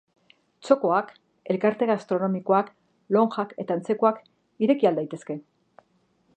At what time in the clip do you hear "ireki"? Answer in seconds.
4.67-4.91